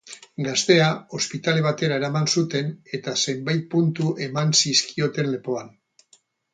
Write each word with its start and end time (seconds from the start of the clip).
Gaztea 0.45 0.87
ospitale 1.19 1.65
batera 1.65 1.99
eraman 2.01 2.27
zuten 2.37 2.73
eta 2.99 3.15
zenbait 3.27 3.71
puntu 3.77 4.11
eman 4.31 4.59
zizkioten 4.65 5.35
lepoan. 5.39 5.75